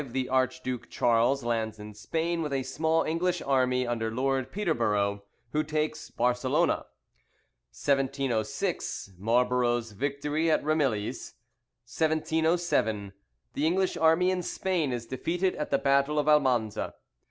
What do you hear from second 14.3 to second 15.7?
in Spain is defeated at